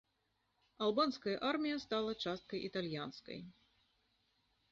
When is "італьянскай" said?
2.69-3.39